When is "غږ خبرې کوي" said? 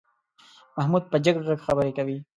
1.47-2.17